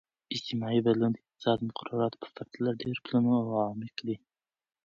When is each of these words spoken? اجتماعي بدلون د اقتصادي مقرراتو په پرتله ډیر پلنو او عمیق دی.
اجتماعي 0.35 0.79
بدلون 0.85 1.11
د 1.13 1.17
اقتصادي 1.23 1.63
مقرراتو 1.69 2.21
په 2.23 2.29
پرتله 2.35 2.71
ډیر 2.81 2.95
پلنو 3.05 3.31
او 3.41 3.49
عمیق 3.69 3.97
دی. 4.07 4.15